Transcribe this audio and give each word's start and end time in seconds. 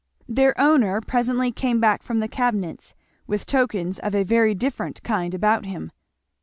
Their 0.27 0.59
owner 0.59 0.99
presently 0.99 1.51
came 1.51 1.79
back 1.79 2.01
from 2.01 2.21
the 2.21 2.27
cabinets 2.27 2.95
with 3.27 3.45
tokens 3.45 3.99
of 3.99 4.15
a 4.15 4.23
very 4.23 4.55
different 4.55 5.03
kind 5.03 5.35
about 5.35 5.65
him. 5.67 5.91